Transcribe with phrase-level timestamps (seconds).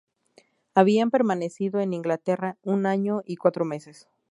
[0.73, 4.09] Habían permanecido en Inglaterra un año y cuatro meses.